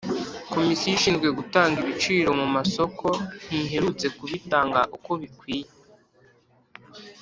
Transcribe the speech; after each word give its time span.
Komisiyo 0.53 0.91
ishinzwe 0.97 1.27
gutanga 1.39 1.75
ibiciro 1.83 2.29
mu 2.39 2.47
masoko 2.55 3.07
ntiherutse 3.47 4.05
kubitanga 4.17 4.79
uko 4.95 5.11
bikwiye 5.21 5.67